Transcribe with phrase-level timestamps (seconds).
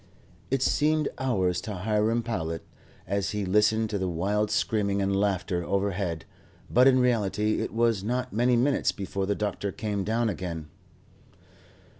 [0.49, 2.65] It seemed hours to Hiram Powlett,
[3.05, 6.25] as he listened to the wild screaming and laughter overhead,
[6.71, 10.69] but in reality it was not many minutes before the doctor came down again.